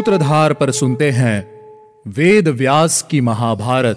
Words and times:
सूत्रधार 0.00 0.52
पर 0.52 0.70
सुनते 0.70 1.10
हैं 1.10 1.60
वेद 2.06 2.48
व्यास 2.48 3.02
की 3.02 3.20
महाभारत। 3.20 3.96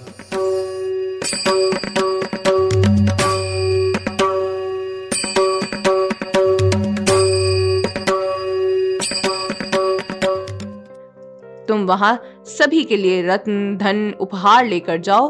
तुम 11.68 11.86
वहाँ 11.86 12.24
सभी 12.46 12.83
के 12.83 12.97
लिए 12.97 13.21
रत्न, 13.28 13.78
धन, 13.78 14.14
उपहार 14.20 14.65
लेकर 14.65 14.97
जाओ 14.97 15.29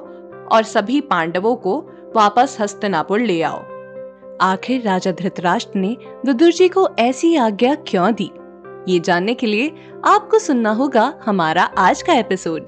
और 0.51 0.63
सभी 0.63 1.01
पांडवों 1.01 1.55
को 1.55 1.89
वापस 2.15 2.57
हस्तनापुर 2.59 3.19
ले 3.19 3.41
आओ। 3.41 3.63
आखिर 4.41 4.81
राजा 4.81 5.11
धृतराष्ट्र 5.11 5.79
ने 5.79 5.97
विदुर 6.25 6.51
जी 6.51 6.67
को 6.67 6.89
ऐसी 6.99 7.35
आज्ञा 7.35 7.75
क्यों 7.75 8.13
दी? 8.13 8.31
ये 8.87 8.99
जानने 8.99 9.33
के 9.33 9.47
लिए 9.47 9.71
आपको 10.05 10.39
सुनना 10.39 10.71
होगा 10.71 11.13
हमारा 11.25 11.63
आज 11.63 12.01
का 12.01 12.13
एपिसोड 12.13 12.65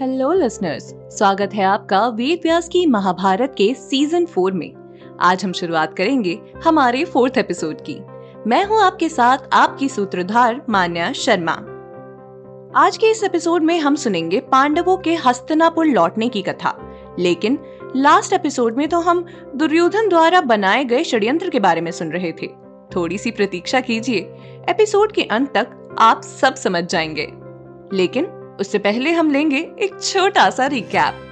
हेलो 0.00 0.32
लिसनर्स 0.32 0.94
स्वागत 1.18 1.54
है 1.54 1.64
आपका 1.64 2.08
वेद 2.08 2.40
व्यास 2.42 2.68
की 2.68 2.86
महाभारत 2.86 3.54
के 3.58 3.74
सीज़न 3.74 4.26
फोर 4.26 4.52
में। 4.52 4.72
आज 5.20 5.44
हम 5.44 5.52
शुरुआत 5.52 5.96
करेंगे 5.96 6.38
हमारे 6.64 7.04
फोर्थ 7.04 7.38
एपिसोड 7.38 7.76
की। 7.80 7.98
मैं 8.46 8.64
हूँ 8.64 8.80
आपके 8.80 9.08
साथ 9.08 9.38
आपकी 9.52 9.88
सूत्रधार 9.88 10.62
मान्या 10.68 11.12
शर्मा। 11.12 11.52
आज 12.76 12.96
के 12.96 13.10
इस 13.10 13.24
एपिसोड 13.24 13.62
में 13.62 13.80
हम 13.80 13.94
सुनेंगे 13.94 14.40
पांडवों 14.40 14.96
के 14.96 15.14
हस्तनापुर 15.14 15.86
लौटने 15.86 16.28
की 16.28 16.42
कथा। 16.42 16.96
लेकिन 17.18 17.58
लास्ट 17.96 18.32
एपिसोड 18.32 18.76
में 18.76 18.88
तो 18.88 19.00
हम 19.00 19.26
दुर्योधन 19.56 20.08
द्वारा 20.08 20.40
बनाए 20.40 20.84
गए 20.84 21.04
षड्यंत्र 21.04 21.50
के 21.50 21.60
बारे 21.60 21.80
में 21.80 21.90
सुन 21.90 22.12
रहे 22.12 22.32
थे। 22.32 22.46
थोड़ी 22.96 23.18
सी 23.18 23.30
प्रतीक्षा 23.30 23.80
कीजिए। 23.80 24.18
एपिसोड 24.68 25.12
के 25.12 25.22
अंत 25.22 25.52
तक 25.54 25.82
आप 25.98 26.22
सब 26.22 26.54
समझ 26.54 26.84
जाएँगे। 26.84 27.32
लेकिन 27.92 28.24
उससे 28.60 28.78
पहले 28.78 29.12
हम 29.12 29.30
लेंगे 29.30 29.58
एक 29.58 30.02
छोटा 30.02 30.50
सा 30.50 30.66
रिकैप 30.66 31.22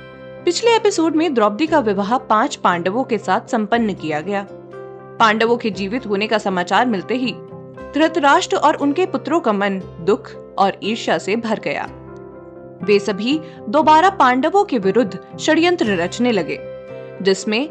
पिछले 0.45 0.77
एपिसोड 0.77 1.17
में 1.17 1.35
द्रौपदी 1.35 1.67
का 1.67 1.79
विवाह 1.79 2.19
पाँच 2.19 2.57
पांडवों 2.57 3.05
के 3.05 3.19
साथ 3.19 3.41
संपन्न 3.51 3.95
किया 3.95 4.21
गया। 4.21 4.47
पांडवों 5.21 5.57
के 5.57 5.71
जीवित 5.71 6.07
होने 6.07 6.27
का 6.27 6.39
समाचार 6.39 6.87
मिलते 6.87 7.15
ही 7.15 7.33
धृतराष्ट्र 7.95 8.57
और 8.57 8.75
उनके 8.75 9.07
पुत्रों 9.07 9.41
का 9.41 9.53
मन 9.53 9.79
दुख 10.01 10.31
और 10.59 10.79
ईर्ष्या 10.83 11.19
से 11.19 11.37
भर 11.37 11.61
गया। 11.61 11.89
वे 12.83 12.99
सभी 12.99 13.41
दोबारा 13.69 14.11
पांडवों 14.11 14.65
के 14.65 14.79
विरुद्ध 14.79 15.39
षड्यंत्र 15.41 15.97
रचने 15.97 16.33
लगे, 16.33 16.59
जिसमें 17.23 17.69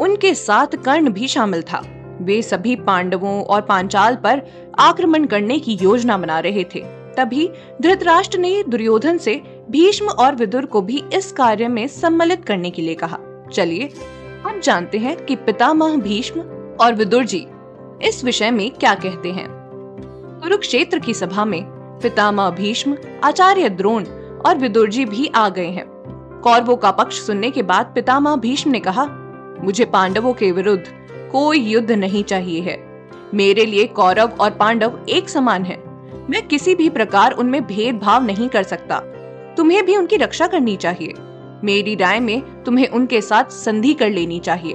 उनके 0.00 0.34
साथ 0.34 0.66
कर्ण 0.66 1.10
भी 1.10 1.28
शामिल 1.28 1.62
था। 1.62 1.95
वे 2.20 2.42
सभी 2.42 2.76
पांडवों 2.76 3.42
और 3.44 3.60
पांचाल 3.60 4.16
पर 4.16 4.42
आक्रमण 4.78 5.26
करने 5.26 5.58
की 5.58 5.78
योजना 5.82 6.18
बना 6.18 6.38
रहे 6.40 6.64
थे। 6.64 6.80
तभी 7.16 7.48
धृतराष्ट्र 7.82 8.38
ने 8.38 8.62
दुर्योधन 8.68 9.18
से 9.18 9.42
भीष्म 9.70 10.08
और 10.08 10.34
विदुर 10.34 10.66
को 10.66 10.80
भी 10.80 11.02
इस 11.14 11.32
कार्य 11.32 11.68
में 11.68 11.86
सम्मिलित 11.88 12.44
करने 12.44 12.70
के 12.70 12.82
लिए 12.82 12.94
कहा। 12.94 13.18
चलिए 13.52 13.92
हम 14.42 14.60
जानते 14.60 14.98
हैं 14.98 15.16
कि 15.24 15.36
पितामह 15.36 15.96
भीष्म 15.96 16.40
और 16.80 16.94
विदुर 16.94 17.24
जी 17.24 17.46
इस 18.02 18.22
विषय 18.24 18.50
में 18.50 18.70
क्या 18.70 18.94
कहते 18.94 19.32
हैं। 19.32 19.48
कुरुक्षेत्र 20.42 20.98
की 20.98 21.14
सभा 21.14 21.44
में 21.44 21.62
पितामह 22.02 22.50
भीष्म, 22.50 22.96
आचार्य 23.24 23.68
द्रोण 23.68 24.04
और 24.46 24.58
विदुर 24.58 24.88
जी 24.88 25.04
भी 25.04 25.26
आ 25.34 25.48
गए 25.48 25.66
हैं। 25.66 25.84
कौरवों 26.44 26.76
का 26.76 26.90
पक्ष 26.90 27.20
सुनने 27.20 27.50
के 27.50 27.62
बाद 27.62 27.92
पितामह 27.94 28.36
भीष्म 28.36 28.70
ने 28.70 28.80
कहा, 28.80 29.04
मुझे 29.60 29.84
पांडवों 29.84 30.32
के 30.32 30.52
विरुद्ध 30.52 30.84
कोई 31.36 31.58
युद्ध 31.58 31.90
नहीं 31.90 32.24
चाहिए 32.24 32.60
है। 32.60 33.08
मेरे 33.34 33.66
लिए 33.66 33.86
कौरव 33.86 34.32
और 34.40 34.50
पांडव 34.50 35.00
एक 35.08 35.28
समान 35.28 35.64
है। 35.64 35.82
मैं 36.30 36.48
किसी 36.48 36.74
भी 36.74 36.88
प्रकार 36.88 37.32
उनमें 37.32 37.66
भेदभाव 37.66 38.24
नहीं 38.24 38.48
कर 38.48 38.62
सकता। 38.62 38.98
तुम्हें 39.56 39.86
भी 39.86 39.96
उनकी 39.96 40.16
रक्षा 40.16 40.46
करनी 40.46 40.76
चाहिए। 40.76 41.14
मेरी 41.64 41.94
राय 41.94 42.20
में 42.20 42.62
तुम्हें 42.62 42.88
उनके 42.88 43.20
साथ 43.20 43.44
संधि 43.44 43.94
कर 43.94 44.10
लेनी 44.10 44.38
चाहिए। 44.38 44.74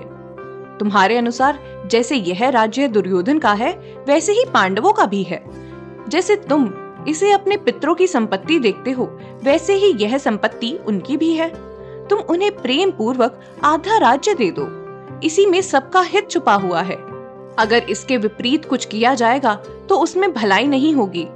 तुम्हारे 0.79 1.17
अनुसार 1.17 1.83
जैसे 1.91 2.15
यह 2.15 2.49
राज्य 2.49 2.87
दुर्योधन 2.87 3.39
का 3.39 3.53
है, 3.53 3.71
वैसे 4.07 4.31
ही 4.31 4.43
पांडवों 4.53 4.93
का 4.93 5.05
भी 5.05 5.23
है। 5.23 5.43
जैसे 6.09 6.35
तुम 6.35 6.73
इसे 7.07 7.31
अपने 7.31 7.57
पितरों 7.57 7.95
की 7.95 8.07
संपत्ति 8.07 8.59
देखते 8.59 8.91
हो, 8.91 9.19
वैसे 9.43 9.73
ही 9.73 9.93
यह 10.03 10.17
संपत्ति 10.17 10.79
उनकी 10.87 11.17
भी 11.17 11.33
है। 11.33 11.49
तुम 12.07 12.19
उन्हें 12.19 12.51
प्रेम 12.51 12.91
पूर्वक 12.91 13.41
आधा 13.63 13.97
राज्य 13.97 14.33
दे 14.33 14.51
दो। 14.51 14.80
इसी 15.23 15.45
में 15.45 15.61
सबका 15.61 16.01
हित 16.01 16.29
छुपा 16.31 16.53
हुआ 16.53 16.81
है। 16.81 16.95
अगर 17.59 17.89
इसके 17.89 18.17
विपरीत 18.17 18.65
कुछ 18.65 18.85
किया 18.85 19.13
जाएगा 19.13 19.53
तो 19.89 19.97
उसमें 19.97 20.31
भलाई 20.33 20.67
नहीं 20.67 20.93
होगी। 20.93 21.27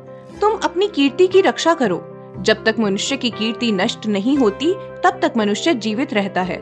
तुम 0.41 0.53
अपनी 0.63 0.87
कीर्ति 0.87 1.27
की 1.27 1.41
रक्षा 1.41 1.73
करो। 1.73 2.01
जब 2.39 2.63
तक 2.63 2.75
मनुष्य 2.79 3.17
की 3.17 3.29
कीर्ति 3.29 3.71
नष्ट 3.71 4.05
नहीं 4.07 4.37
होती, 4.37 4.73
तब 5.03 5.19
तक 5.21 5.33
मनुष्य 5.37 5.73
जीवित 5.73 6.13
रहता 6.13 6.41
है। 6.41 6.57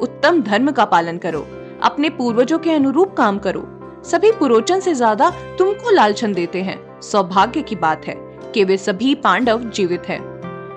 उत्तम 0.00 0.42
धर्म 0.42 0.70
का 0.70 0.84
पालन 0.84 1.18
करो। 1.18 1.46
अपने 1.82 2.10
पूर्वजों 2.10 2.58
के 2.58 2.72
अनुरूप 2.72 3.14
काम 3.16 3.38
करो। 3.38 3.66
सभी 4.04 4.30
पुरोचन 4.32 4.80
से 4.80 4.94
ज़्यादा 4.94 5.30
तुमको 5.58 5.90
लालचन 5.90 6.32
देते 6.32 6.62
हैं। 6.62 7.00
सौभाग्य 7.00 7.62
की 7.62 7.76
बात 7.76 8.06
है 8.06 8.14
कि 8.54 8.64
वे 8.64 8.76
सभी 8.76 9.14
पांडव 9.14 9.64
जीवित 9.70 10.08
हैं। 10.08 10.20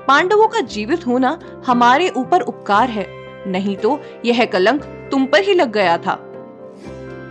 पांडवों 0.07 0.47
का 0.47 0.59
जीवित 0.61 1.05
होना 1.07 1.37
हमारे 1.65 2.09
ऊपर 2.09 2.41
उपकार 2.41 2.89
है। 2.89 3.05
नहीं 3.47 3.75
तो 3.75 3.99
यह 4.25 4.45
कलंक 4.45 4.83
तुम 5.11 5.25
पर 5.25 5.43
ही 5.43 5.53
लग 5.53 5.71
गया 5.71 5.97
था। 5.97 6.13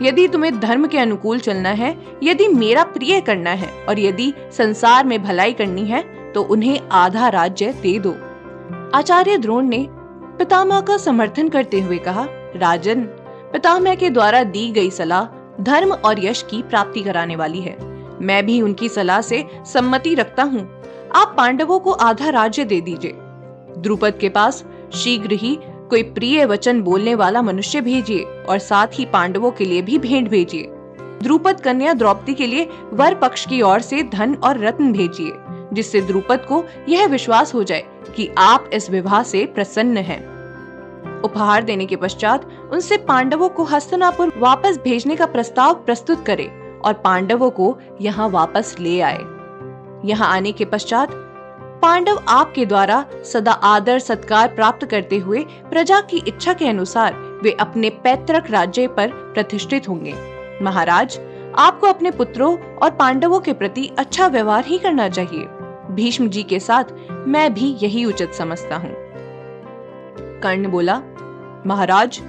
यदि 0.02 0.26
तुम्हें 0.28 0.58
धर्म 0.60 0.86
के 0.86 0.98
अनुकूल 0.98 1.38
चलना 1.38 1.70
है, 1.70 1.96
यदि 2.22 2.48
मेरा 2.48 2.82
प्रिय 2.84 3.20
करना 3.20 3.50
है, 3.52 3.68
और 3.88 3.98
यदि 3.98 4.32
संसार 4.52 5.06
में 5.06 5.22
भलाई 5.22 5.52
करनी 5.52 5.84
है 5.84 6.02
तो 6.32 6.42
उन्हें 6.44 6.80
आधा 6.92 7.28
राज्य 7.28 7.72
दे 7.82 7.98
दो। 7.98 8.14
आचार्य 8.94 9.36
द्रोण 9.38 9.68
ने 9.68 9.86
पितामह 10.38 10.80
का 10.80 10.96
समर्थन 10.96 11.48
करते 11.48 11.80
हुए 11.80 11.98
कहा, 11.98 12.26
राजन, 12.56 13.02
पितामह 13.52 13.94
के 13.94 14.10
द्वारा 14.10 14.42
दी 14.44 14.70
गई 14.70 14.90
सलाह 14.90 15.62
धर्म 15.62 15.92
और 15.92 16.24
यश 16.24 16.42
की 16.42 16.62
प्राप्ति 16.62 17.02
कराने 17.02 17.36
वाली 17.36 17.60
है। 17.60 17.76
मैं 18.20 18.44
भी 18.46 18.60
उनकी 18.62 18.88
सलाह 18.88 19.20
से 19.20 19.44
सम्मति 19.66 20.14
रखता 20.14 20.42
हूँ। 20.42 20.60
आप 21.14 21.34
पांडवों 21.36 21.78
को 21.78 21.92
आधा 21.92 22.28
राज्य 22.30 22.64
दे 22.64 22.80
दीजिए। 22.80 23.12
द्रुपद 23.78 24.18
के 24.20 24.28
पास 24.28 24.64
शीघ्र 24.94 25.32
ही 25.32 25.58
कोई 25.90 26.02
प्रिय 26.02 26.44
वचन 26.44 26.80
बोलने 26.82 27.14
वाला 27.14 27.42
मनुष्य 27.42 27.80
भेजिए 27.80 28.22
और 28.48 28.58
साथ 28.58 28.86
ही 28.92 29.04
पांडवों 29.04 29.50
के 29.50 29.64
लिए 29.64 29.82
भी 29.82 29.98
भेंट 29.98 30.28
भेजिए 30.28 30.68
द्रुपद 31.22 31.60
कन्या 31.60 31.92
द्रौपदी 31.92 32.34
के 32.34 32.46
लिए 32.46 32.68
वर 32.92 33.14
पक्ष 33.14 33.46
की 33.46 33.60
ओर 33.62 33.80
से 33.80 34.02
धन 34.02 34.34
और 34.34 34.58
रत्न 34.58 34.92
भेजिए, 34.92 35.32
जिससे 35.72 36.00
द्रुपद 36.00 36.44
को 36.48 36.64
यह 36.88 37.06
विश्वास 37.06 37.54
हो 37.54 37.62
जाए 37.62 37.84
कि 38.16 38.28
आप 38.38 38.70
इस 38.72 38.90
विवाह 38.90 39.22
से 39.22 39.44
प्रसन्न 39.46 39.96
हैं। 39.96 40.20
उपहार 41.22 41.64
देने 41.64 41.86
के 41.86 41.96
पश्चात 41.96 42.46
उनसे 42.72 42.96
पांडवों 42.98 43.48
को 43.48 43.64
हस्तनापुर 43.64 44.32
वापस 44.36 44.78
भेजने 44.84 45.16
का 45.16 45.26
प्रस्ताव 45.26 45.74
प्रस्तुत 45.74 46.24
करे 46.26 46.50
और 46.84 46.92
पांडवों 46.94 47.50
को 47.50 47.76
यहाँ 48.00 48.28
वापस 48.28 48.74
ले 48.80 49.00
आए 49.00 49.18
यहाँ 50.04 50.28
आने 50.28 50.52
के 50.52 50.64
पश्चात 50.64 51.10
पांडव 51.82 52.18
आपके 52.28 52.66
द्वारा 52.66 53.04
सदा 53.24 53.52
आदर 53.52 53.98
सत्कार 53.98 54.48
प्राप्त 54.48 54.86
करते 54.86 55.18
हुए 55.18 55.44
प्रजा 55.70 56.00
की 56.00 56.16
इच्छा 56.28 56.52
के 56.52 56.68
अनुसार 56.68 57.14
वे 57.42 57.50
अपने 57.60 57.90
पैतृक 57.90 58.50
राज्य 58.50 58.86
पर 58.86 59.08
प्रतिष्ठित 59.08 59.88
होंगे। 59.88 60.14
महाराज, 60.62 61.18
आपको 61.58 61.86
अपने 61.86 62.10
पुत्रों 62.10 62.56
और 62.82 62.90
पांडवों 62.90 63.40
के 63.40 63.52
प्रति 63.52 63.90
अच्छा 63.98 64.26
व्यवहार 64.26 64.64
ही 64.64 64.78
करना 64.78 65.08
चाहिए। 65.08 65.46
भीष्म 65.94 66.28
जी 66.28 66.42
के 66.42 66.60
साथ 66.60 66.84
मैं 67.12 67.54
भी 67.54 67.76
यही 67.82 68.04
उचित 68.04 68.34
समझता 68.34 68.76
हूँ। 68.76 68.94
कर्ण 70.40 70.68
बोला, 70.68 71.00
महाराज, 71.66 72.20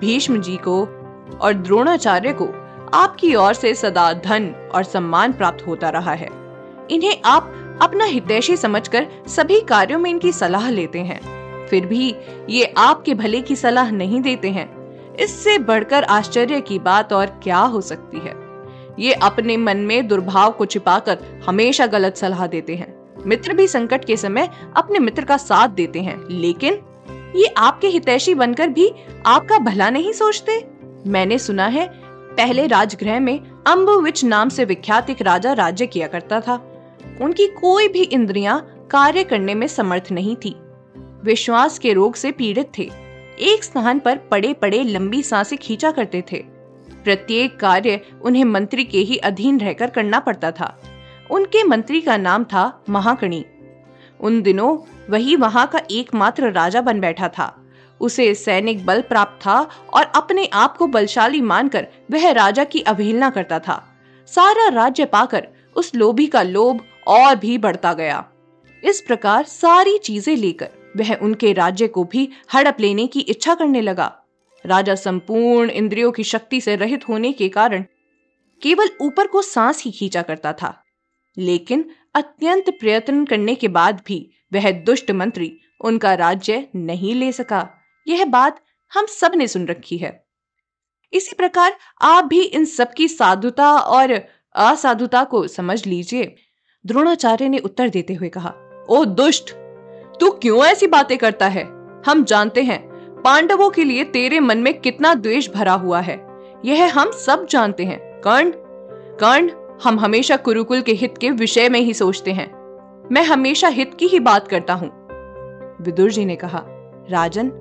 भीष्म 0.00 0.40
जी 0.40 0.56
को 0.56 0.80
और 1.40 1.52
द्रोणाचार्य 1.52 2.32
को 2.32 2.48
आपकी 2.94 3.34
ओर 3.34 3.54
से 3.54 3.74
सदा 3.74 4.12
धन 4.12 4.70
और 4.74 4.82
सम्मान 4.82 5.32
प्राप्त 5.32 5.66
होता 5.66 5.88
रहा 5.88 6.12
है। 6.12 6.28
इन्हें 6.90 7.22
आप 7.24 7.52
अपना 7.82 8.04
हितैषी 8.04 8.56
समझकर 8.56 9.06
सभी 9.26 9.60
कार्यों 9.60 9.98
में 9.98 10.10
इनकी 10.10 10.32
सलाह 10.32 10.70
लेते 10.70 10.98
हैं। 10.98 11.34
फिर 11.66 11.86
भी 11.86 12.14
ये 12.48 12.74
आपके 12.76 13.14
भले 13.14 13.40
की 13.40 13.56
सलाह 13.56 13.90
नहीं 13.90 14.20
देते 14.20 14.50
हैं। 14.50 14.84
इससे 15.16 15.58
बढ़कर 15.58 16.04
आश्चर्य 16.04 16.60
की 16.60 16.78
बात 16.78 17.12
और 17.12 17.26
क्या 17.26 17.58
हो 17.58 17.80
सकती 17.80 18.16
है? 18.16 18.34
ये 18.98 19.12
अपने 19.12 19.56
मन 19.56 19.76
में 19.76 20.08
दुर्भाव 20.08 20.50
को 20.50 20.66
छिपाकर 20.66 21.18
हमेशा 21.48 21.86
गलत 21.86 22.16
सलाह 22.16 22.46
देते 22.46 22.76
हैं। 22.76 23.04
मित्र 23.26 23.54
भी 23.54 23.68
संकट 23.68 24.04
के 24.04 24.16
समय 24.16 24.50
अपने 24.76 24.98
मित्र 24.98 25.24
का 25.24 25.36
साथ 25.36 25.68
देते 25.68 26.00
हैं। 26.00 26.24
लेकिन 26.30 26.78
ये 27.36 27.54
आपके 27.56 27.86
हितैषी 27.86 28.34
बनकर 28.34 28.68
भी 28.68 28.92
आपका 29.26 29.58
भला 29.58 29.90
नहीं 29.90 30.12
सोचते? 30.12 30.64
मैंने 31.06 31.38
सुना 31.38 31.66
है, 31.66 31.90
पहले 32.36 32.66
राजगृह 32.66 33.20
में 33.20 33.40
अम्बुविच 33.66 34.24
नाम 34.24 34.48
से 34.48 34.64
विख्यात 34.64 35.10
एक 35.10 35.22
राजा 35.22 35.52
राज्य 35.52 35.86
किया 35.86 36.06
करता 36.06 36.40
था। 36.40 36.70
उनकी 37.20 37.46
कोई 37.46 37.88
भी 37.88 38.02
इंद्रियाँ 38.02 38.86
कार्य 38.90 39.24
करने 39.24 39.54
में 39.54 39.66
समर्थ 39.66 40.12
नहीं 40.12 40.36
थी। 40.36 40.54
विश्वास 41.24 41.78
के 41.78 41.92
रोग 41.92 42.14
से 42.14 42.30
पीड़ित 42.32 42.70
थे। 42.78 42.90
एक 43.38 43.64
स्थान 43.64 43.98
पर 43.98 44.16
पड़े 44.16 44.52
पड़े 44.52 44.82
लंबी 44.82 45.22
साँसें 45.22 45.58
खींचा 45.58 45.90
करते 45.90 46.24
थे। 46.32 46.44
प्रत्येक 47.04 47.56
कार्य 47.56 48.00
उन्हें 48.22 48.44
मंत्री 48.44 48.84
के 48.84 48.98
ही 48.98 49.16
अधीन 49.16 49.60
रहकर 49.60 49.90
करना 49.90 50.20
पड़ता 50.20 50.50
था। 50.50 50.82
उनके 51.30 51.64
मंत्री 51.64 52.00
का 52.00 52.16
नाम 52.16 52.44
था 52.44 52.84
महाकणी 52.88 53.44
उन 54.20 54.42
दिनों 54.42 54.78
वही 55.10 55.36
वहाँ 55.36 55.66
का 55.66 55.80
एकमात्र 55.90 56.50
राजा 56.50 56.80
बन 56.80 57.00
बैठा 57.00 57.28
था। 57.28 57.64
उसे 58.00 58.34
सैनिक 58.34 58.86
बल 58.86 59.00
प्राप्त 59.00 59.46
था 59.46 59.68
और 59.94 60.04
अपने 60.04 60.46
आप 60.46 60.76
को 60.76 60.86
बलशाली 60.86 61.40
मानकर 61.40 61.86
वह 62.10 62.30
राजा 62.30 62.64
की 62.64 62.80
अवहेलना 62.80 63.30
करता 63.30 63.58
था। 63.58 63.82
सारा 64.26 64.68
राज्य 64.68 65.04
पाकर 65.04 65.48
उस 65.76 65.94
लोभी 65.94 66.26
का 66.26 66.42
लोभ 66.42 66.80
और 67.06 67.36
भी 67.36 67.58
बढ़ता 67.58 67.92
गया। 67.92 68.24
इस 68.84 69.00
प्रकार 69.00 69.44
सारी 69.44 69.98
चीज़ें 69.98 70.36
लेकर 70.36 70.70
वह 70.96 71.14
उनके 71.14 71.52
राज्य 71.52 71.88
को 71.88 72.04
भी 72.04 72.28
हड़प 72.54 72.76
लेने 72.80 73.06
की 73.06 73.20
इच्छा 73.20 73.54
करने 73.54 73.80
लगा। 73.80 74.22
राजा 74.64 74.94
संपूर्ण 74.94 75.70
इंद्रियों 75.70 76.12
की 76.12 76.24
शक्ति 76.24 76.60
से 76.60 76.76
रहित 76.76 77.08
होने 77.08 77.32
के 77.32 77.48
कारण 77.48 77.84
केवल 78.62 78.90
ऊपर 79.00 79.26
को 79.26 79.42
सांस 79.42 79.82
ही 79.84 79.90
खींचा 79.90 80.22
करता 80.22 80.52
था। 80.52 80.82
लेकिन 81.38 81.90
अत्यंत 82.14 82.70
प्रयत्न 82.70 83.24
करने 83.24 83.54
के 83.54 83.68
बाद 83.68 84.02
भी 84.06 84.30
वह 84.52 84.70
दुष्ट 84.70 85.10
मंत्री 85.10 85.58
उनका 85.80 86.14
राज्य 86.14 86.68
नहीं 86.76 87.14
ले 87.14 87.32
सका। 87.32 87.68
यह 88.08 88.24
बात 88.24 88.60
हम 88.92 89.06
सबने 89.06 89.48
सुन 89.48 89.66
रखी 89.66 89.96
है। 89.96 90.24
इसी 91.12 91.36
प्रकार 91.36 91.76
आप 92.00 92.24
भी 92.24 92.42
इन 92.42 92.64
सबकी 92.64 93.08
साधुता 93.08 93.72
और 93.72 94.12
असाधुता 94.54 95.24
को 95.24 95.46
समझ 95.48 95.86
लीजिए। 95.86 96.34
द्रोणाचार्य 96.86 97.48
ने 97.48 97.58
उत्तर 97.58 97.88
देते 97.88 98.14
हुए 98.14 98.28
कहा, 98.28 98.52
ओ 98.88 99.04
दुष्ट, 99.04 99.54
तू 100.20 100.30
क्यों 100.30 100.64
ऐसी 100.64 100.86
बातें 100.86 101.18
करता 101.18 101.46
है? 101.46 101.64
हम 102.06 102.24
जानते 102.24 102.62
हैं, 102.62 102.88
पांडवों 103.22 103.70
के 103.70 103.84
लिए 103.84 104.04
तेरे 104.04 104.40
मन 104.40 104.58
में 104.58 104.80
कितना 104.80 105.14
द्वेष 105.14 105.50
भरा 105.50 105.72
हुआ 105.72 106.00
है। 106.00 106.26
यह 106.64 106.98
हम 106.98 107.10
सब 107.10 107.46
जानते 107.46 107.84
हैं। 107.84 108.20
कर्ण 108.20 108.52
कर्ण, 109.20 109.50
हम 109.84 110.00
हमेशा 110.00 110.36
कुरुकुल 110.36 110.80
के 110.80 110.92
हित 110.92 111.18
के 111.18 111.30
विषय 111.30 111.68
में 111.68 111.80
ही 111.80 111.94
सोचते 111.94 112.32
हैं। 112.32 112.52
मैं 113.12 113.24
हमेशा 113.24 113.68
हित 113.68 113.94
की 113.94 114.06
ही 114.06 114.20
बात 114.20 114.48
करता 114.48 114.74
हूँ। 114.74 114.88
विदुर 115.80 116.10
जी 116.10 116.24
ने 116.24 116.36
कहा, 116.36 116.62
राजन, 117.10 117.52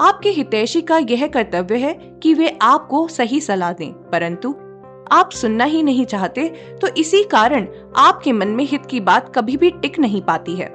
आपके 0.00 0.28
हितैषी 0.28 0.82
का 0.82 0.98
यह 0.98 1.26
कर्तव्य 1.26 1.76
है 1.76 1.94
कि 2.22 2.34
वे 2.34 2.58
आपको 2.62 3.08
सही 3.08 3.40
सलाह 3.40 3.72
दें, 3.72 3.92
परंतु 3.92 4.54
आप 5.12 5.30
सुनना 5.30 5.64
ही 5.64 5.82
नहीं 5.82 6.04
चाहते 6.06 6.48
तो 6.80 6.88
इसी 6.96 7.22
कारण 7.24 7.66
आपके 7.98 8.32
मन 8.32 8.48
में 8.48 8.64
हित 8.64 8.86
की 8.86 9.00
बात 9.00 9.32
कभी 9.34 9.56
भी 9.56 9.70
टिक 9.72 9.98
नहीं 9.98 10.22
पाती 10.22 10.54
है। 10.56 10.68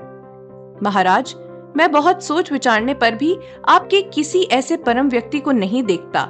महाराज, 0.83 1.35
मैं 1.77 1.91
बहुत 1.91 2.23
सोच 2.23 2.51
विचारने 2.51 2.93
पर 2.93 3.15
भी 3.15 3.35
आपके 3.67 4.01
किसी 4.09 4.41
ऐसे 4.51 4.77
परम 4.77 5.09
व्यक्ति 5.09 5.39
को 5.39 5.51
नहीं 5.51 5.83
देखता, 5.83 6.27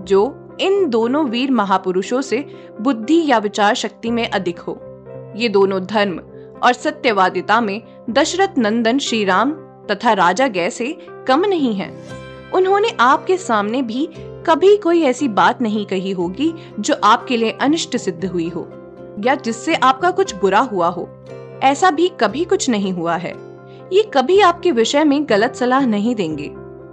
जो 0.00 0.56
इन 0.60 0.88
दोनों 0.90 1.24
वीर 1.24 1.50
महापुरुषों 1.50 2.20
से 2.22 2.44
बुद्धि 2.80 3.22
या 3.26 3.38
विचार 3.38 3.74
शक्ति 3.74 4.10
में 4.10 4.28
अधिक 4.28 4.58
हो। 4.58 4.78
ये 5.36 5.48
दोनों 5.48 5.80
धर्म 5.84 6.18
और 6.62 6.72
सत्यवादिता 6.72 7.60
में 7.60 7.80
दशरथ 8.10 8.58
नंदन 8.58 8.98
श्री 8.98 9.24
राम 9.24 9.52
तथा 9.90 10.12
राजा 10.12 10.46
गै 10.48 10.68
से 10.70 10.96
कम 11.28 11.44
नहीं 11.44 11.74
है। 11.74 11.90
उन्होंने 12.54 12.88
आपके 13.00 13.36
सामने 13.36 13.82
भी 13.82 14.08
कभी 14.46 14.76
कोई 14.76 15.02
ऐसी 15.02 15.28
बात 15.28 15.62
नहीं 15.62 15.86
कही 15.86 16.10
होगी 16.10 16.52
जो 16.80 16.94
आपके 17.04 17.36
लिए 17.36 17.50
अनिष्ट 17.50 17.96
सिद्ध 17.96 18.24
हुई 18.24 18.48
हो, 18.48 18.66
या 19.20 19.34
जिससे 19.34 19.74
आपका 19.74 20.10
कुछ 20.10 20.34
बुरा 20.34 20.58
हुआ 20.58 20.88
हो। 20.88 21.08
ऐसा 21.62 21.90
भी 21.90 22.08
कभी 22.20 22.44
कुछ 22.44 22.68
नहीं 22.70 22.92
हुआ 22.92 23.16
है। 23.16 23.34
ये 23.92 24.02
कभी 24.14 24.40
आपके 24.40 24.70
विषय 24.70 25.04
में 25.04 25.28
गलत 25.28 25.54
सलाह 25.54 25.86
नहीं 25.86 26.14
देंगे। 26.14 26.50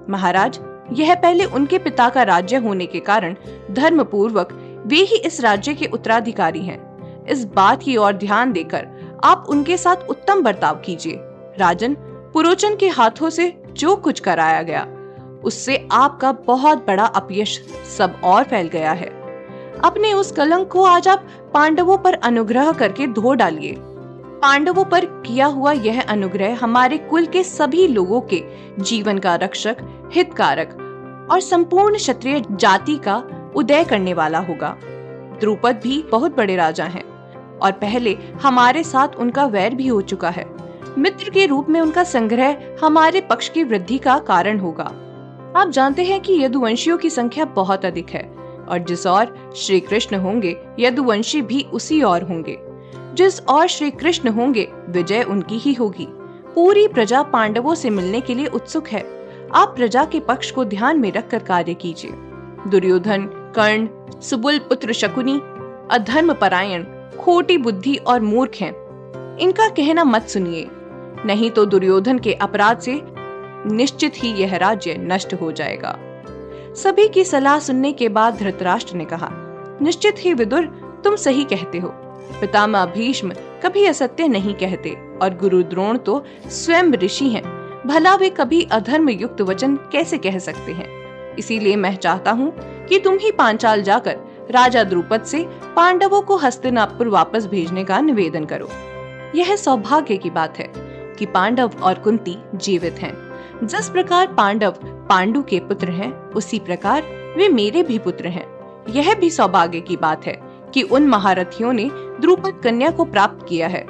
महाराज, 0.09 0.59
यह 0.93 1.15
पहले 1.15 1.45
उनके 1.45 1.77
पिता 1.77 2.09
का 2.09 2.23
राज्य 2.23 2.57
होने 2.57 2.85
के 2.85 2.99
कारण 2.99 3.35
धर्म 3.71 4.03
पूर्वक 4.03 4.49
वे 4.87 4.97
ही 4.97 5.17
इस 5.17 5.41
राज्य 5.41 5.73
के 5.73 5.85
उत्तराधिकारी 5.85 6.61
हैं। 6.61 7.25
इस 7.25 7.45
बात 7.45 7.83
की 7.83 7.95
ओर 7.97 8.13
ध्यान 8.13 8.51
देकर 8.51 8.87
आप 9.23 9.45
उनके 9.49 9.77
साथ 9.77 10.09
उत्तम 10.09 10.41
बर्ताव 10.43 10.75
कीजिए। 10.75 11.19
राजन, 11.59 11.95
पुरोचन 12.33 12.75
के 12.75 12.87
हाथों 12.87 13.29
से 13.29 13.63
जो 13.71 13.95
कुछ 13.95 14.19
कराया 14.19 14.61
गया 14.61 14.87
उससे 15.43 15.87
आपका 15.91 16.31
बहुत 16.31 16.85
बड़ा 16.87 17.05
अपयश 17.05 17.59
सब 17.97 18.21
और 18.23 18.43
फैल 18.43 18.67
गया 18.67 18.91
है। 18.91 19.07
अपने 19.83 20.13
उस 20.13 20.31
कलंक 20.31 20.67
को 20.67 20.83
आज 20.83 21.07
आप 21.07 21.27
पांडवों 21.53 21.97
पर 21.97 22.13
अनुग्रह 22.13 22.71
करके 22.71 23.07
धो 23.07 23.33
डालिए। 23.33 23.75
पांडवों 24.41 24.83
पर 24.83 25.05
किया 25.05 25.45
हुआ 25.45 25.71
यह 25.71 26.01
अनुग्रह 26.01 26.57
हमारे 26.61 26.97
कुल 26.97 27.25
के 27.25 27.43
सभी 27.43 27.87
लोगों 27.87 28.21
के 28.21 28.43
जीवन 28.79 29.17
का 29.17 29.35
रक्षक, 29.35 29.77
हितकारक 30.13 31.27
और 31.31 31.39
संपूर्ण 31.39 31.97
क्षत्रिय 31.97 32.43
जाति 32.51 32.95
का 32.95 33.23
उदय 33.55 33.83
करने 33.83 34.13
वाला 34.13 34.39
होगा। 34.39 34.77
द्रुपद 35.39 35.79
भी 35.83 36.03
बहुत 36.11 36.37
बड़े 36.37 36.55
राजा 36.55 36.85
हैं 36.85 37.03
और 37.59 37.71
पहले 37.71 38.17
हमारे 38.43 38.83
साथ 38.83 39.15
उनका 39.15 39.45
वैर 39.45 39.75
भी 39.75 39.87
हो 39.87 40.01
चुका 40.01 40.29
है। 40.29 40.45
मित्र 40.97 41.29
के 41.29 41.45
रूप 41.45 41.69
में 41.69 41.79
उनका 41.81 42.03
संग्रह 42.03 42.57
हमारे 42.81 43.21
पक्ष 43.21 43.49
की 43.49 43.63
वृद्धि 43.63 43.97
का 43.97 44.17
कारण 44.19 44.59
होगा। 44.59 44.91
आप 45.55 45.69
जानते 45.69 46.03
हैं 46.03 46.21
कि 46.21 46.33
यदुवंशियों 46.43 46.97
की 46.97 47.09
संख्या 47.09 47.45
बहुत 47.45 47.85
अधिक 47.85 48.09
है, 48.09 48.35
और 48.69 48.77
जिस 48.77 49.07
और 49.07 49.53
श्री 49.55 49.79
कृष्ण 49.79 50.15
होंगे, 50.15 50.57
यदुवंशी 50.79 51.41
भी 51.41 51.65
उसी 51.73 52.01
और 52.01 52.23
होंगे। 52.23 52.57
जिस 53.13 53.41
और 53.41 53.67
श्री 53.67 53.91
कृष्ण 53.91 54.29
होंगे, 54.29 54.67
विजय 54.89 55.23
उनकी 55.23 55.57
ही 55.57 55.73
होगी। 55.73 56.07
पूरी 56.55 56.87
प्रजा 56.87 57.23
पांडवों 57.23 57.75
से 57.75 57.89
मिलने 57.89 58.21
के 58.21 58.33
लिए 58.33 58.47
उत्सुक 58.47 58.87
है। 58.87 59.29
आप 59.53 59.67
प्रजा 59.67 60.05
के 60.05 60.19
पक्ष 60.19 60.51
को 60.51 60.65
ध्यान 60.65 60.99
में 60.99 61.11
रखकर 61.11 61.39
कार्य 61.39 61.73
कीजिए। 61.73 62.11
दुर्योधन, 62.69 63.23
कर्ण, 63.55 63.87
सुबुल 64.19 64.57
पुत्र 64.57 64.93
शकुनी, 64.93 65.41
अधर्म 65.91 66.33
परायण, 66.33 66.83
खोटी 67.19 67.57
बुद्धि 67.57 67.95
और 67.95 68.21
मूर्ख 68.21 68.51
हैं। 68.61 68.73
इनका 69.37 69.69
कहना 69.69 70.03
मत 70.03 70.21
सुनिए। 70.21 70.67
नहीं 71.25 71.51
तो 71.51 71.65
दुर्योधन 71.65 72.19
के 72.19 72.33
अपराध 72.33 72.79
से 72.79 73.22
निश्चित 73.67 74.13
ही 74.15 74.29
यह 74.29 74.55
राज्य 74.57 74.95
नष्ट 74.99 75.33
हो 75.33 75.51
जाएगा। 75.51 75.97
सभी 76.75 77.07
की 77.07 77.23
सलाह 77.23 77.59
सुनने 77.59 77.91
के 77.91 78.09
बाद 78.09 78.37
धृतराष्ट्र 78.37 78.95
ने 78.95 79.05
कहा, 79.05 79.29
निश्चित 79.81 80.15
ही 80.19 80.33
विदुर, 80.33 80.65
तुम 81.03 81.15
सही 81.15 81.43
कहते 81.43 81.77
हो। 81.77 81.89
पितामह 82.41 82.85
भीष्म 82.85 83.33
कभी 83.63 83.85
असत्य 83.85 84.27
नहीं 84.27 84.53
कहते 84.53 84.89
और 85.21 85.37
गुरु 85.37 85.63
द्रोण 85.63 85.97
तो 85.97 86.25
स्वयं 86.47 86.91
ऋषि 86.91 87.29
हैं। 87.29 87.43
भला 87.87 88.15
वे 88.15 88.29
कभी 88.29 88.67
अधर्म 88.71 89.09
युक्त 89.09 89.41
वचन 89.41 89.75
कैसे 89.75 90.17
कह 90.17 90.39
सकते 90.39 90.71
हैं? 90.71 90.87
इसीलिए 91.35 91.75
मैं 91.75 91.95
चाहता 91.95 92.31
हूँ 92.31 92.53
कि 92.85 92.99
तुम 92.99 93.17
ही 93.17 93.31
पांचाल 93.31 93.83
जाकर 93.83 94.17
राजा 94.51 94.83
द्रुपद 94.83 95.23
से 95.23 95.45
पांडवों 95.75 96.21
को 96.21 96.35
हस्तिनापुर 96.35 97.07
वापस 97.07 97.45
भेजने 97.45 97.83
का 97.83 97.99
निवेदन 97.99 98.45
करो। 98.45 98.69
यह 99.35 99.55
सौभाग्य 99.55 100.17
की 100.17 100.29
बात 100.29 100.57
है 100.57 100.71
कि 101.19 101.25
पांडव 101.25 101.71
और 101.83 101.93
कुंती 101.93 102.37
जीवित 102.55 102.93
हैं। 102.93 103.22
जिस 103.63 103.89
प्रकार 103.89 104.27
पांडव 104.27 104.73
पांडु 105.09 105.41
के 105.43 105.59
पुत्र 105.59 105.89
हैं, 105.89 106.11
उसी 106.29 106.59
प्रकार 106.59 107.03
वे 107.37 107.47
मेरे 107.49 107.83
भी 107.83 107.99
पुत्र 107.99 108.27
हैं। 108.27 108.45
यह 108.89 109.13
भी 109.13 109.29
सौभाग्य 109.29 109.79
की 109.81 109.97
बात 109.97 110.25
है 110.25 110.33
कि 110.73 110.81
उन 110.81 111.07
महारथियों 111.07 111.73
ने 111.73 111.89
द्रुपद 111.93 112.61
कन्या 112.63 112.89
को 112.91 113.05
प्राप्त 113.05 113.45
किया 113.49 113.67
है। 113.67 113.85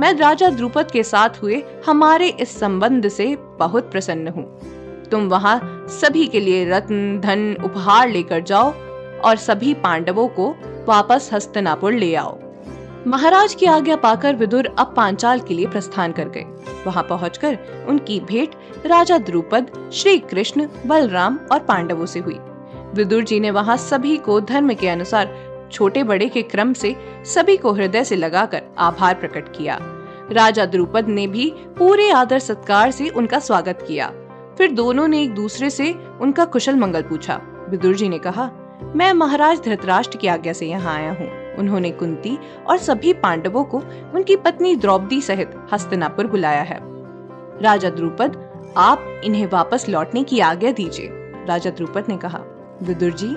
मैं 0.00 0.12
राजा 0.14 0.50
द्रुपद 0.50 0.90
के 0.90 1.02
साथ 1.02 1.42
हुए 1.42 1.62
हमारे 1.86 2.28
इस 2.28 2.58
संबंध 2.60 3.08
से 3.08 3.36
बहुत 3.58 3.90
प्रसन्न 3.92 4.28
हूँ। 4.28 4.44
तुम 5.08 5.28
वहाँ 5.28 5.86
सभी 5.88 6.26
के 6.26 6.40
लिए 6.40 6.64
रत्न 6.70 7.20
धन 7.20 7.56
उपहार 7.64 8.08
लेकर 8.08 8.40
जाओ 8.40 8.72
और 9.20 9.36
सभी 9.36 9.74
पांडवों 9.74 10.28
को 10.28 10.54
वापस 10.88 11.30
हस्तनापुर 11.32 11.92
ले 11.92 12.14
आओ। 12.14 12.38
महाराज 13.06 13.54
की 13.54 13.66
आज्ञा 13.66 13.96
पाकर 13.96 14.36
विदुर 14.36 14.66
अब 14.78 14.92
पांचाल 14.96 15.40
के 15.40 15.54
लिए 15.54 15.66
प्रस्थान 15.66 16.12
कर 16.12 16.28
गए। 16.28 16.44
वहाँ 16.86 17.02
पहुंचकर 17.02 17.58
उनकी 17.88 18.20
भेंट 18.20 18.54
राजा 18.86 19.18
द्रुपद, 19.18 19.90
श्री 19.92 20.18
कृष्ण, 20.18 20.66
बलराम 20.86 21.38
और 21.52 21.58
पांडवों 21.58 22.06
से 22.06 22.18
हुई। 22.18 22.38
विदुर 22.94 23.24
जी 23.24 23.40
ने 23.40 23.50
वहाँ 23.50 23.76
सभी 23.76 24.16
को 24.16 24.40
धर्म 24.40 24.74
के 24.74 24.88
अनुसार 24.88 25.34
छोटे 25.72 26.02
बड़े 26.02 26.28
के 26.28 26.42
क्रम 26.42 26.72
से 26.72 26.96
सभी 27.24 27.56
को 27.56 27.72
हृदय 27.72 28.04
से 28.04 28.16
लगाकर 28.16 28.62
आभार 28.78 29.14
प्रकट 29.14 29.56
किया। 29.56 29.78
राजा 30.32 30.66
द्रुपद 30.66 31.08
ने 31.08 31.26
भी 31.26 31.52
पूरे 31.78 32.10
आदर 32.10 32.38
सत्कार 32.38 32.90
से 32.90 33.08
उनका 33.08 33.38
स्वागत 33.38 33.84
किया। 33.88 34.12
फिर 34.58 34.72
दोनों 34.72 35.08
ने 35.08 35.22
एक 35.22 35.34
दूसरे 35.34 35.70
से 35.70 35.92
उनका 36.20 36.44
कुशल 36.44 36.76
मंगल 36.76 37.02
पूछा। 37.02 37.40
विदुर 37.68 37.94
जी 37.94 38.08
ने 38.08 38.18
कहा, 38.18 38.50
मैं 38.96 39.12
महाराज 39.12 39.62
धृतराष्ट्र 39.64 40.18
की 40.18 40.28
आज्ञा 40.28 40.52
से 40.52 40.66
यहाँ 40.66 40.96
आया 40.96 41.12
हूँ। 41.12 41.41
उन्होंने 41.58 41.90
कुंती 41.92 42.38
और 42.66 42.78
सभी 42.78 43.12
पांडवों 43.14 43.64
को 43.64 43.78
उनकी 44.14 44.36
पत्नी 44.36 44.74
द्रौपदी 44.76 45.20
सहित 45.20 45.54
हस्तनापुर 45.72 46.26
बुलाया 46.26 46.62
है। 46.62 46.80
राजा 47.62 47.90
द्रुपद 47.90 48.36
आप 48.78 49.06
इन्हें 49.24 49.46
वापस 49.46 49.88
लौटने 49.88 50.22
की 50.24 50.40
आज्ञा 50.40 50.70
दीजिए 50.72 51.08
राजा 51.48 51.70
द्रुपद 51.70 52.04
ने 52.08 52.16
कहा। 52.16 52.40
विदुर 52.82 53.12
जी 53.12 53.34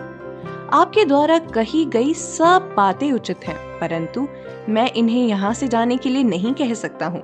आपके 0.74 1.06
द्वारा 1.06 1.38
कही 1.54 1.86
गई 1.86 2.14
सब 2.14 2.74
बातें 2.78 3.12
उचित 3.12 3.46
हैं, 3.48 3.58
परंतु 3.80 4.28
मैं 4.70 4.90
इन्हें 4.92 5.26
यहाँ 5.26 5.54
से 5.54 5.68
जाने 5.68 5.98
के 5.98 6.10
लिए 6.10 6.24
नहीं 6.24 6.54
कह 6.54 6.74
सकता 6.74 7.08
हूँ। 7.08 7.24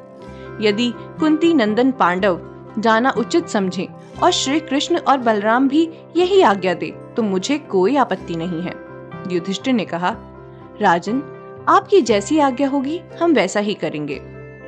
यदि 0.62 0.91
कुंती 1.19 1.53
नंदन 1.53 1.91
पांडव 1.91 2.39
जाना 2.79 3.13
उचित 3.17 3.48
समझे 3.50 3.88
और 4.24 4.31
श्री 4.31 4.60
कृष्ण 4.60 4.98
और 5.00 5.17
बलराम 5.19 5.67
भी 5.67 5.83
यही 6.15 6.41
आज्ञा 6.41 6.74
दे 6.74 6.91
तो 7.15 7.24
मुझे 7.24 7.57
कोई 7.69 7.95
आपत्ति 7.95 8.36
नहीं 8.36 8.62
है 8.62 8.74
युधिष्ठिर 9.31 9.74
ने 9.74 9.86
कहा। 9.86 10.15
राजन, 10.81 11.21
आपकी 11.69 12.01
जैसी 12.01 12.39
आज्ञा 12.39 12.67
होगी, 12.67 13.00
हम 13.21 13.33
वैसा 13.33 13.59
ही 13.59 13.73
करेंगे। 13.73 14.19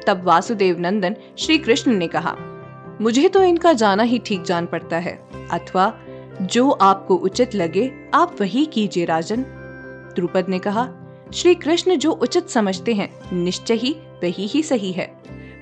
तब 0.08 0.22
वासुदेव 0.24 0.80
नंदन 0.80 1.16
श्री 1.38 1.58
कृष्ण 1.58 1.92
ने 1.92 2.08
कहा, 2.08 2.36
मुझे 3.02 3.28
तो 3.28 3.44
इनका 3.44 3.74
जाना 3.74 4.04
ही 4.04 4.20
ठीक 4.20 4.44
जान 4.44 4.66
पड़ता 4.66 4.98
है, 4.98 5.14
अथवा 5.52 5.94
जो 6.42 6.70
आपको 6.70 7.16
उचित 7.16 7.56
लगे, 7.56 7.92
आप 8.14 8.36
वही 8.42 8.66
कीजिए 8.66 9.06
राजन। 9.06 9.42
द्रुपद 10.16 10.50
ने 10.50 10.60
कहा, 10.60 10.88
श्री 11.34 11.56
कृष्ण 11.56 11.96
जो 11.96 12.12
उचित 12.12 12.50
समझते 12.50 12.94
हैं, 12.94 13.10
निश्चय 13.34 13.74
ही 13.74 13.92
वही 14.24 14.48
ही 14.48 14.64
सही 14.64 14.92
है। 14.92 15.14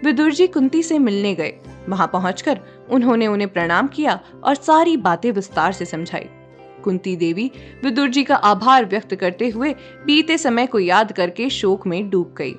विदुर 0.03 0.31
जी 0.31 0.48
कुंती 0.48 0.84
से 0.84 1.00
मिलने 1.00 1.34
गए। 1.36 1.53
वहाँ 1.89 2.08
पहुंचकर 2.08 2.60
उन्होंने 2.89 3.27
उन्हें 3.27 3.50
प्रणाम 3.50 3.88
किया 3.88 4.20
और 4.43 4.55
सारी 4.55 4.98
बातें 4.98 5.31
विस्तार 5.31 5.72
से 5.72 5.86
समझाई। 5.86 6.29
कुंती 6.83 7.15
देवी 7.15 7.51
विदुर 7.83 8.09
जी 8.09 8.23
का 8.23 8.35
आभार 8.35 8.85
व्यक्त 8.85 9.15
करते 9.15 9.50
हुए 9.50 9.73
बीते 10.05 10.38
समय 10.38 10.67
को 10.67 10.79
याद 10.79 11.11
करके 11.11 11.50
शोक 11.50 11.88
में 11.88 12.09
डूब 12.09 12.35
गई। 12.38 12.55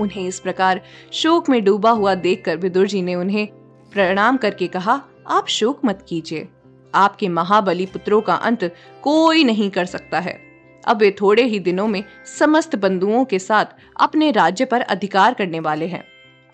उन्हें 0.00 0.26
इस 0.26 0.40
प्रकार 0.40 0.80
शोक 1.12 1.48
में 1.48 1.64
डूबा 1.64 1.90
हुआ 1.90 2.14
देखकर 2.14 2.56
विदुर 2.56 2.86
जी 2.86 3.02
ने 3.02 3.14
उन्हें 3.14 3.48
प्रणाम 3.92 4.36
करके 4.36 4.66
कहा, 4.66 5.02
आप 5.26 5.46
शोक 5.48 5.80
मत 5.84 6.06
कीजिए। 6.08 6.48
आपके 6.94 7.28
महाबली 7.28 7.86
पुत्रों 7.86 8.20
का 8.20 8.34
अंत 8.34 8.74
कोई 9.02 9.44
नहीं 9.44 9.70
कर 9.70 9.84
सकता 9.84 10.20
है। 10.20 10.40
अब 10.84 10.96
वे 10.96 11.10
थोड़े 11.10 11.42
ही 11.42 11.58
दिनों 11.58 11.86
में 11.88 12.04
समस्त 12.38 12.76
बंधुओं 12.76 13.24
के 13.24 13.38
साथ 13.38 13.64
अपने 14.00 14.30
राज्य 14.30 14.64
पर 14.64 14.80
अधिकार 14.80 15.34
करने 15.34 15.60
वाले 15.60 15.86
हैं। 15.86 16.04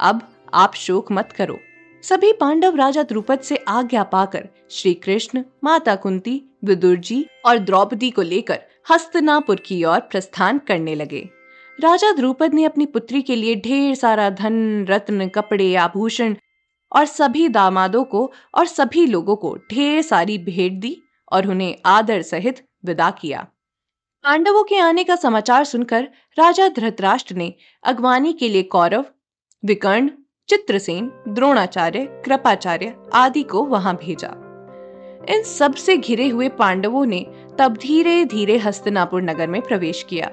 अब 0.00 0.28
आप 0.54 0.74
शोक 0.74 1.12
मत 1.12 1.32
करो। 1.32 1.58
सभी 2.02 2.32
पांडव 2.32 2.76
राजा 2.76 3.02
द्रुपद 3.02 3.40
से 3.40 3.56
आज्ञा 3.68 4.02
पाकर 4.02 4.49
श्री 4.71 4.92
कृष्ण 4.94 5.42
माता 5.64 5.94
कुंती 5.94 6.40
विदुर 6.64 6.97
जी 6.97 7.26
और 7.44 7.59
द्रौपदी 7.59 8.11
को 8.11 8.23
लेकर 8.23 8.59
हस्तनापुर 8.90 9.61
की 9.66 9.82
ओर 9.85 10.00
प्रस्थान 10.00 10.59
करने 10.59 10.94
लगे। 10.94 11.21
राजा 11.78 12.11
द्रुपद 12.12 12.54
ने 12.54 12.64
अपनी 12.64 12.87
पुत्री 12.87 13.23
के 13.23 13.37
लिए 13.37 13.54
ढेर 13.56 13.94
सारा 13.94 14.28
धन, 14.30 14.87
रत्न, 14.90 15.28
कपड़े, 15.28 15.75
आभूषण 15.75 16.35
और 16.92 17.04
सभी 17.04 17.49
दामादों 17.49 18.02
को 18.04 18.32
और 18.54 18.66
सभी 18.66 19.06
लोगों 19.06 19.37
को 19.37 19.56
ढेर 19.71 20.02
सारी 20.02 20.38
भेंट 20.38 20.80
दी 20.80 20.97
और 21.32 21.47
उन्हें 21.47 21.76
आदर 21.87 22.23
सहित 22.23 22.64
विदा 22.85 23.11
किया। 23.11 23.47
पांडवों 24.25 24.64
के 24.64 24.78
आने 24.78 25.04
का 25.04 25.16
समाचार 25.16 25.64
सुनकर 25.64 26.09
राजा 26.38 26.68
धृतराष्ट्र 26.68 27.35
ने 27.35 27.52
अगवानी 27.85 28.32
के 28.32 28.49
लिए 28.49 28.62
कौरव, 28.62 29.04
विकर्ण 29.64 30.11
चित्रसेन, 30.52 31.12
द्रोणाचार्य, 31.28 32.23
कृपाचार्य 32.25 32.94
आदि 33.14 33.42
को 33.42 33.64
वहाँ 33.64 33.94
भेजा। 33.97 34.28
इन 35.28 35.42
सबसे 35.42 35.97
घिरे 35.97 36.28
हुए 36.28 36.49
पांडवों 36.49 37.06
ने 37.06 37.26
तब 37.59 37.76
धीरे 37.76 38.25
धीरे 38.25 38.59
हस्तनापुर 38.59 39.23
नगर 39.23 39.47
में 39.47 39.62
प्रवेश 39.62 40.02
किया। 40.02 40.30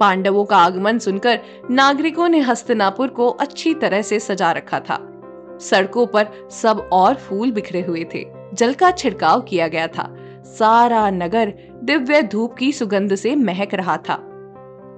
पांडवों 0.00 0.44
का 0.44 0.56
आगमन 0.56 0.98
सुनकर 0.98 1.40
नागरिकों 1.70 2.28
ने 2.28 2.40
हस्तनापुर 2.40 3.08
को 3.08 3.28
अच्छी 3.28 3.74
तरह 3.74 4.02
से 4.02 4.20
सजा 4.20 4.52
रखा 4.52 4.80
था। 4.80 5.22
सड़कों 5.60 6.06
पर 6.06 6.48
सब 6.50 6.88
और 6.92 7.14
फूल 7.14 7.52
बिखरे 7.52 7.80
हुए 7.80 8.06
थे। 8.14 8.26
जल 8.54 8.72
का 8.72 8.90
छिड़काव 8.90 9.40
किया 9.40 9.68
गया 9.68 9.86
था। 9.86 10.16
सारा 10.44 11.10
नगर 11.10 11.54
दिव्य 11.82 12.22
धूप 12.22 12.54
की 12.54 12.72
सुगंध 12.72 13.14
से 13.14 13.36
महक 13.36 13.74
रहा 13.74 13.96
था। 13.96 14.18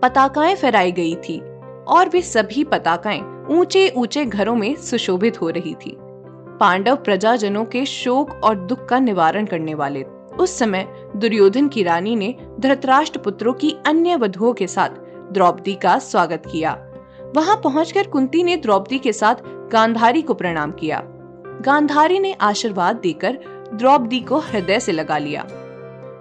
पताकाएँ 0.02 0.54
फहराई 0.54 0.92
गई 0.92 1.14
थी 1.14 1.40
और 1.88 2.08
वे 2.08 2.22
सभी 2.22 2.64
पताकाएँ 2.64 3.37
ऊँचे 3.50 3.88
ऊँचे 3.96 4.24
घरों 4.24 4.54
में 4.54 4.74
सुशोभित 4.76 5.40
हो 5.40 5.48
रही 5.50 5.74
थी। 5.74 5.96
पांडव 6.60 6.96
प्रजाजनों 6.96 7.64
के 7.64 7.84
शोक 7.86 8.30
और 8.44 8.54
दुख 8.58 8.84
का 8.86 8.98
निवारण 8.98 9.46
करने 9.46 9.74
वाले 9.74 10.02
उस 10.38 10.58
समय 10.58 10.86
दुर्योधन 11.16 11.68
की 11.68 11.82
रानी 11.82 12.16
ने 12.16 12.34
धृतराष्ट्र 12.60 13.18
पुत्रों 13.18 13.52
की 13.52 13.76
अन्य 13.86 14.16
वधुओं 14.16 14.52
के 14.52 14.66
साथ 14.66 14.88
द्रौपदी 15.32 15.74
का 15.74 15.98
स्वागत 15.98 16.42
किया। 16.52 16.72
वहाँ 17.36 17.56
पहुंचकर 17.56 18.06
कुंती 18.06 18.42
ने 18.42 18.56
द्रौपदी 18.56 18.98
के 18.98 19.12
साथ 19.12 19.34
गांधारी 19.72 20.22
को 20.22 20.34
प्रणाम 20.34 20.70
किया। 20.70 21.02
गांधारी 21.64 22.18
ने 22.18 22.32
आशीर्वाद 22.32 22.96
देकर 22.96 23.38
द्रौपदी 23.74 24.20
को 24.20 24.38
हृदय 24.38 24.80
से 24.80 24.92
लगा 24.92 25.18
लिया। 25.18 25.46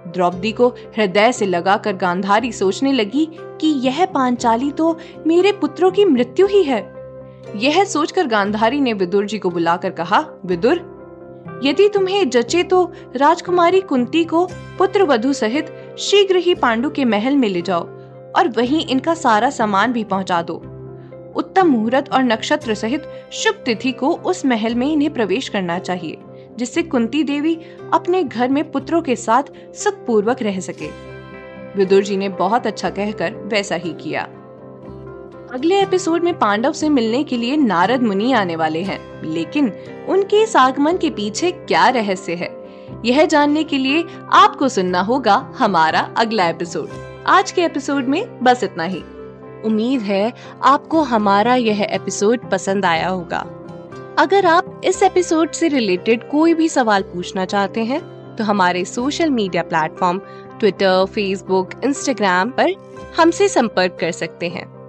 द्रौपदी 0.07 0.51
को 0.51 0.67
हृदय 0.67 1.31
से 1.31 1.45
लगाकर 1.45 1.95
गांधारी 1.95 2.51
सोचने 2.51 2.91
लगी 2.91 3.27
कि 3.61 3.67
यह 3.67 4.05
पांचाली 4.05 4.71
तो 4.71 4.97
मेरे 5.27 5.51
पुत्रों 5.51 5.91
की 5.91 6.05
मृत्यु 6.05 6.47
ही 6.47 6.63
है। 6.63 6.96
यह 7.55 7.83
सोचकर 7.83 8.27
गांधारी 8.27 8.79
ने 8.81 8.93
विदुर 8.93 9.25
जी 9.25 9.39
को 9.39 9.49
बुलाकर 9.49 9.89
कहा, 9.89 10.25
विदुर, 10.45 10.95
यदि 11.63 11.89
तुम्हें 11.89 12.29
जचे 12.29 12.63
तो 12.63 12.91
राजकुमारी 13.15 13.81
कुंती 13.81 14.23
को 14.23 14.45
पुत्र 14.77 15.03
वधु 15.03 15.33
सहित 15.33 15.73
शीघ्र 15.99 16.35
ही 16.35 16.55
पांडु 16.55 16.89
के 16.89 17.05
महल 17.05 17.35
में 17.35 17.49
ले 17.49 17.61
जाओ 17.61 17.81
और 18.31 18.47
वहीं 18.47 18.85
इनका 18.87 19.13
सारा 19.13 19.49
सामान 19.49 19.93
भी 19.93 20.03
पहुँचा 20.03 20.41
दो। 20.41 20.55
उत्तम 21.35 21.67
मुहूर्त 21.67 22.11
और 22.13 22.23
नक्षत्र 22.23 22.73
सहित 22.73 23.03
शुभ 23.31 23.55
तिथि 23.65 23.91
को 23.91 24.13
उस 24.15 24.45
महल 24.45 24.75
में 24.75 24.91
इन्हें 24.91 25.13
प्रवेश 25.13 25.49
करना 25.49 25.79
चाहिए, 25.79 26.17
जिससे 26.57 26.83
कुंती 26.83 27.23
देवी 27.23 27.59
अपने 27.93 28.23
घर 28.23 28.49
में 28.49 28.71
पुत्रों 28.71 29.01
के 29.01 29.15
साथ 29.15 29.43
सुखपूर्वक 29.73 30.41
रह 30.41 30.59
सके। 30.59 30.89
विदुर 31.75 32.03
जी 32.03 32.17
ने 32.17 32.29
बहुत 32.29 32.67
अच्छा 32.67 32.89
कहकर 32.89 33.33
वैसा 33.33 33.75
ही 33.75 33.93
किया। 33.93 34.27
अगले 35.53 35.81
एपिसोड 35.81 36.23
में 36.23 36.39
पांडव 36.39 36.71
से 36.71 36.89
मिलने 36.89 37.23
के 37.23 37.37
लिए 37.37 37.57
नारद 37.57 38.01
मुनि 38.03 38.31
आने 38.33 38.55
वाले 38.55 38.81
हैं, 38.83 39.23
लेकिन 39.23 39.71
उनके 40.09 40.41
इस 40.43 40.55
आगमन 40.55 40.97
के 40.97 41.09
पीछे 41.09 41.51
क्या 41.51 41.87
रहस्य 41.89 42.33
है? 42.33 42.49
यह 43.05 43.25
जानने 43.25 43.63
के 43.63 43.77
लिए 43.77 44.03
आपको 44.33 44.69
सुनना 44.69 45.01
होगा 45.01 45.35
हमारा 45.57 46.13
अगला 46.17 46.47
एपिसोड। 46.49 46.89
आज 47.27 47.51
के 47.51 47.63
एपिसोड 47.63 48.05
में 48.05 48.43
बस 48.43 48.63
इतना 48.63 48.83
ही। 48.83 49.01
उम्मीद 49.65 50.01
है 50.01 50.33
आपको 50.63 51.01
हमारा 51.01 51.55
यह 51.55 51.81
एपिसोड 51.81 52.49
पसंद 52.49 52.85
आया 52.85 53.07
होगा। 53.07 53.45
अगर 54.19 54.45
आप 54.45 54.81
इस 54.83 55.03
एपिसोड 55.03 55.51
से 55.51 55.67
रिलेटेड 55.67 56.29
कोई 56.29 56.53
भी 56.53 56.69
सवाल 56.69 57.01
पूछना 57.03 57.45
चाहते 57.45 57.83
हैं 57.83 58.01
तो 58.35 58.43
हमारे 58.43 58.85
social 58.85 59.29
media 59.29 59.63
platform 59.63 60.21
Twitter, 60.59 61.05
Facebook, 61.05 61.69
Instagram 61.83 62.49
पर 62.49 62.73
हमसे 63.17 63.47
संपर्क 63.49 63.97
कर 64.01 64.11
सकते 64.11 64.49
हैं। 64.49 64.76